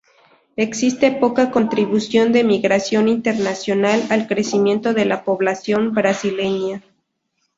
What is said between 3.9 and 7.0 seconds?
al crecimiento de la población brasileña.